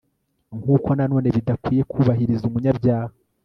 nk'uko 0.59 0.89
nanone 0.97 1.27
bidakwiye 1.35 1.81
kubahiriza 1.91 2.43
umunyabyaha 2.49 3.13